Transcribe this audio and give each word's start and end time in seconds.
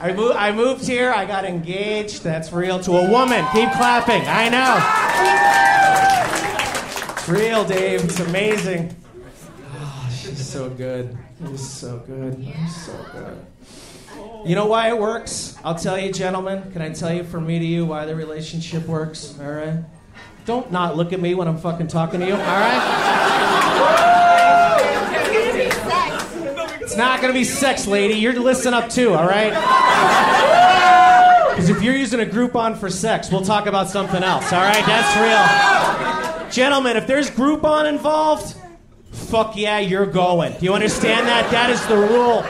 I, 0.00 0.12
mo- 0.12 0.32
I 0.32 0.50
moved 0.52 0.86
here. 0.86 1.12
I 1.12 1.26
got 1.26 1.44
engaged. 1.44 2.22
That's 2.22 2.52
real 2.52 2.80
to 2.80 2.92
a 2.92 3.10
woman. 3.10 3.44
Keep 3.52 3.70
clapping. 3.72 4.22
I 4.26 4.48
know. 4.48 4.78
It's 7.12 7.28
real, 7.28 7.64
Dave. 7.64 8.04
It's 8.04 8.18
amazing. 8.20 8.96
Oh, 9.74 10.08
she's 10.10 10.48
so 10.48 10.70
good. 10.70 11.16
She's 11.46 11.68
so 11.68 11.98
good. 12.06 12.42
So 12.70 13.06
good. 13.12 13.46
You 14.48 14.54
know 14.54 14.64
why 14.66 14.88
it 14.88 14.98
works? 14.98 15.54
I'll 15.62 15.74
tell 15.74 15.98
you, 15.98 16.10
gentlemen. 16.12 16.72
Can 16.72 16.80
I 16.80 16.90
tell 16.94 17.12
you 17.12 17.24
from 17.24 17.46
me 17.46 17.58
to 17.58 17.64
you 17.64 17.84
why 17.84 18.06
the 18.06 18.16
relationship 18.16 18.86
works? 18.86 19.38
All 19.38 19.50
right. 19.50 19.84
Don't 20.46 20.72
not 20.72 20.96
look 20.96 21.12
at 21.12 21.20
me 21.20 21.34
when 21.34 21.46
I'm 21.46 21.58
fucking 21.58 21.88
talking 21.88 22.20
to 22.20 22.26
you. 22.26 22.32
All 22.32 22.38
right. 22.38 24.16
It's 26.80 26.96
not 26.96 27.20
gonna 27.20 27.32
be 27.32 27.44
sex, 27.44 27.86
lady. 27.86 28.14
You're 28.14 28.32
to 28.32 28.42
listen 28.42 28.74
up 28.74 28.88
too. 28.88 29.14
All 29.14 29.28
right. 29.28 29.50
Because 31.50 31.68
if 31.68 31.82
you're 31.82 31.96
using 31.96 32.20
a 32.20 32.24
Groupon 32.24 32.76
for 32.76 32.88
sex, 32.88 33.30
we'll 33.30 33.42
talk 33.42 33.66
about 33.66 33.88
something 33.88 34.22
else. 34.22 34.52
All 34.52 34.62
right. 34.62 34.84
That's 34.86 35.16
real. 35.16 36.50
Gentlemen, 36.50 36.96
if 36.96 37.06
there's 37.06 37.30
Groupon 37.30 37.88
involved, 37.88 38.56
fuck 39.12 39.56
yeah, 39.56 39.78
you're 39.78 40.06
going. 40.06 40.52
Do 40.58 40.64
you 40.64 40.74
understand 40.74 41.26
that? 41.28 41.50
That 41.50 41.70
is 41.70 41.86
the 41.86 41.96
rule. 41.96 42.44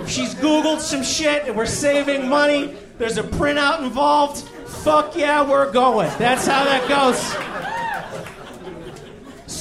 If 0.00 0.10
she's 0.10 0.34
Googled 0.34 0.80
some 0.80 1.02
shit 1.02 1.46
and 1.46 1.56
we're 1.56 1.66
saving 1.66 2.28
money, 2.28 2.74
there's 2.98 3.18
a 3.18 3.22
printout 3.22 3.82
involved, 3.82 4.48
fuck 4.66 5.16
yeah, 5.16 5.48
we're 5.48 5.70
going. 5.72 6.10
That's 6.18 6.46
how 6.46 6.64
that 6.64 6.88
goes. 6.88 7.20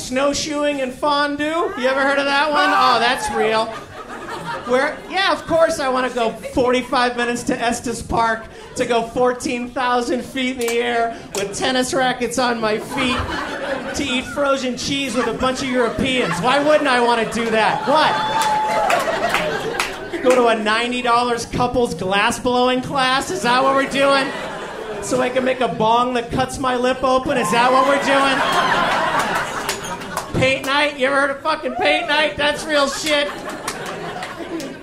Snowshoeing 0.06 0.82
and 0.82 0.94
fondue. 0.94 1.44
You 1.44 1.88
ever 1.88 2.02
heard 2.04 2.20
of 2.20 2.26
that 2.26 2.52
one? 2.52 2.70
Oh, 2.70 3.00
that's 3.00 3.28
real. 3.32 3.66
Where, 4.72 4.98
yeah, 5.10 5.34
of 5.34 5.46
course 5.48 5.80
I 5.80 5.90
want 5.90 6.08
to 6.08 6.14
go 6.14 6.30
45 6.32 7.18
minutes 7.18 7.42
to 7.44 7.60
Estes 7.60 8.04
Park 8.04 8.46
to 8.76 8.86
go 8.86 9.02
14,000 9.08 10.24
feet 10.24 10.52
in 10.52 10.58
the 10.60 10.72
air 10.74 11.20
with 11.34 11.58
tennis 11.58 11.92
rackets 11.92 12.38
on 12.38 12.62
my 12.62 12.78
feet 12.78 13.18
to 13.96 14.04
eat 14.04 14.26
frozen 14.26 14.78
cheese 14.78 15.16
with 15.16 15.26
a 15.26 15.34
bunch 15.34 15.64
of 15.64 15.70
Europeans. 15.70 16.40
Why 16.40 16.64
wouldn't 16.64 16.88
I 16.88 17.02
want 17.02 17.28
to 17.28 17.34
do 17.34 17.50
that? 17.50 17.88
What? 17.88 18.14
Go 20.24 20.36
to 20.36 20.48
a 20.48 20.56
$90 20.56 21.52
couples 21.52 21.96
glass 21.96 22.40
blowing 22.40 22.84
class? 22.84 23.32
Is 23.32 23.42
that 23.42 23.64
what 23.64 23.74
we're 23.74 23.90
doing? 23.90 24.32
So 25.04 25.20
I 25.22 25.30
can 25.30 25.44
make 25.44 25.62
a 25.62 25.68
bong 25.68 26.14
that 26.14 26.30
cuts 26.30 26.60
my 26.60 26.76
lip 26.76 27.04
open? 27.04 27.38
Is 27.38 27.52
that 27.52 27.72
what 27.72 27.88
we're 27.88 28.04
doing? 28.04 29.05
Paint 30.46 30.68
night? 30.68 31.00
You 31.00 31.08
ever 31.08 31.16
heard 31.16 31.32
of 31.32 31.42
fucking 31.42 31.74
paint 31.74 32.08
night? 32.08 32.38
That's 32.38 32.66
real 32.66 32.88
shit. 32.88 33.28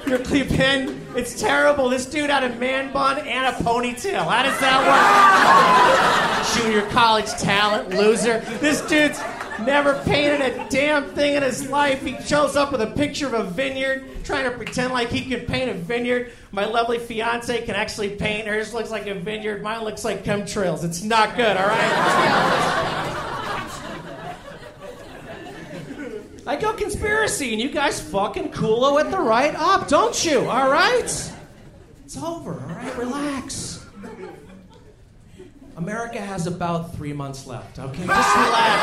You're 0.09 0.19
in. 0.19 1.07
It's 1.15 1.41
terrible. 1.41 1.89
This 1.89 2.05
dude 2.05 2.31
had 2.31 2.43
a 2.43 2.53
man 2.57 2.93
bun 2.93 3.21
and 3.21 3.47
a 3.47 3.57
ponytail. 3.59 4.27
How 4.27 4.43
does 4.43 4.59
that 4.59 4.83
work? 6.59 6.65
Junior 6.65 6.83
college 6.91 7.31
talent, 7.35 7.91
loser. 7.91 8.41
This 8.59 8.81
dude's 8.83 9.21
never 9.65 10.03
painted 10.03 10.41
a 10.41 10.69
damn 10.69 11.05
thing 11.11 11.37
in 11.37 11.45
his 11.45 11.69
life. 11.71 12.05
He 12.05 12.21
shows 12.23 12.57
up 12.57 12.73
with 12.73 12.81
a 12.81 12.89
picture 12.89 13.29
of 13.29 13.35
a 13.35 13.45
vineyard, 13.45 14.05
trying 14.25 14.51
to 14.51 14.57
pretend 14.57 14.93
like 14.93 15.11
he 15.11 15.21
can 15.21 15.47
paint 15.47 15.71
a 15.71 15.75
vineyard. 15.75 16.33
My 16.51 16.65
lovely 16.65 16.99
fiance 16.99 17.65
can 17.65 17.77
actually 17.77 18.17
paint. 18.17 18.49
Hers 18.49 18.75
looks 18.75 18.91
like 18.91 19.07
a 19.07 19.15
vineyard. 19.15 19.63
Mine 19.63 19.85
looks 19.85 20.05
like 20.05 20.25
chemtrails. 20.25 20.83
It's 20.83 21.05
not 21.05 21.37
good, 21.37 21.57
all 21.57 21.69
right? 21.69 23.02
I 26.45 26.57
go 26.57 26.73
conspiracy, 26.73 27.53
and 27.53 27.63
you 27.63 27.71
guys 27.71 28.01
fucking 28.01 28.51
coolo 28.51 29.01
at 29.01 29.13
the 29.13 29.19
right 29.21 29.55
up, 29.55 29.87
don't 29.87 30.25
you? 30.25 30.41
All 30.41 30.69
right? 30.71 31.33
It's 32.05 32.17
over, 32.17 32.55
all 32.55 32.75
right? 32.75 32.99
Relax. 32.99 33.87
America 35.77 36.21
has 36.21 36.49
about 36.49 36.97
three 36.97 37.13
months 37.13 37.47
left, 37.47 37.79
okay? 37.79 38.07
Just 38.07 38.37
relax. 38.37 38.83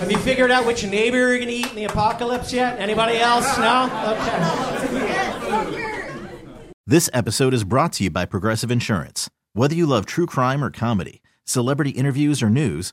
Have 0.00 0.10
you 0.10 0.18
figured 0.18 0.50
out 0.50 0.66
which 0.66 0.82
neighbor 0.84 1.18
you're 1.18 1.38
gonna 1.38 1.50
eat 1.50 1.68
in 1.68 1.76
the 1.76 1.84
apocalypse 1.84 2.52
yet? 2.52 2.80
Anybody 2.80 3.18
else? 3.18 3.58
No? 3.58 3.84
Okay. 4.14 5.92
This 6.86 7.08
episode 7.12 7.54
is 7.54 7.64
brought 7.64 7.92
to 7.94 8.04
you 8.04 8.10
by 8.10 8.24
Progressive 8.24 8.70
Insurance. 8.70 9.28
Whether 9.52 9.74
you 9.74 9.86
love 9.86 10.06
true 10.06 10.26
crime 10.26 10.64
or 10.64 10.70
comedy, 10.70 11.20
celebrity 11.44 11.90
interviews 11.90 12.42
or 12.42 12.50
news, 12.50 12.92